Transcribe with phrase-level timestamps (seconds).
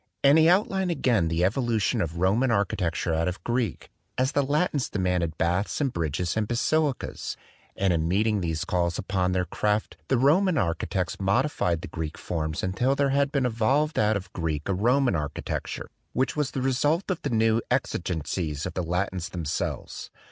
[0.23, 4.89] And he outlined again the evolution of Roman architecture out of Greek, as the Latins
[4.89, 7.37] de manded baths and bridges and basilicas;
[7.75, 12.63] and in meeting these calls upon their craft the Roman architects modified the Greek forms
[12.63, 16.63] until there had been evolved out of Greek a Roman archi tecture, which was the
[16.63, 20.09] result of the new exigen cies of the Latins themselves.